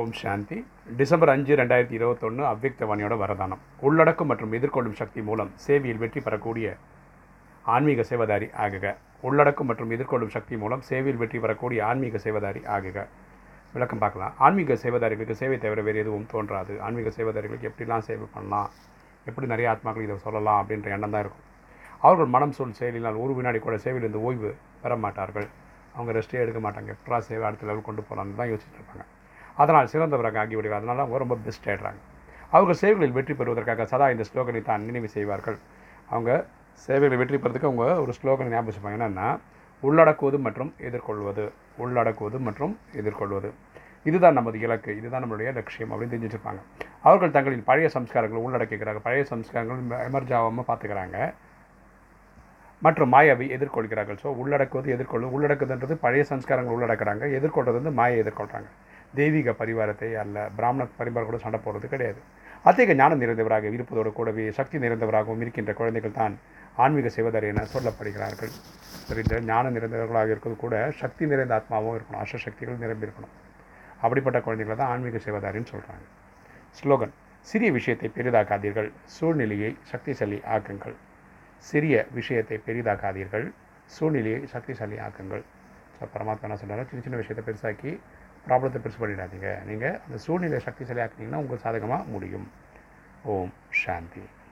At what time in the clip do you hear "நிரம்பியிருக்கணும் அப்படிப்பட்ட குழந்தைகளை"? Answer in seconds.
72.84-74.76